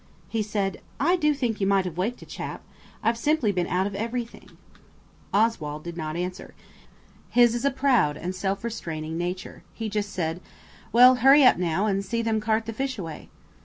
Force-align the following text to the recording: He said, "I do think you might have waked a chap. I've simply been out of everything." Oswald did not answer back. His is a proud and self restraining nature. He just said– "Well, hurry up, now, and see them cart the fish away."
He 0.29 0.41
said, 0.41 0.81
"I 0.99 1.15
do 1.15 1.31
think 1.35 1.61
you 1.61 1.67
might 1.67 1.85
have 1.85 1.95
waked 1.95 2.23
a 2.23 2.25
chap. 2.25 2.63
I've 3.03 3.19
simply 3.19 3.51
been 3.51 3.67
out 3.67 3.85
of 3.85 3.93
everything." 3.93 4.57
Oswald 5.31 5.83
did 5.83 5.95
not 5.95 6.15
answer 6.15 6.55
back. 6.57 7.17
His 7.29 7.53
is 7.53 7.65
a 7.65 7.69
proud 7.69 8.17
and 8.17 8.33
self 8.33 8.63
restraining 8.63 9.15
nature. 9.15 9.61
He 9.75 9.89
just 9.89 10.09
said– 10.09 10.41
"Well, 10.91 11.13
hurry 11.21 11.43
up, 11.43 11.57
now, 11.57 11.85
and 11.85 12.03
see 12.03 12.23
them 12.23 12.41
cart 12.41 12.65
the 12.65 12.73
fish 12.73 12.97
away." 12.97 13.29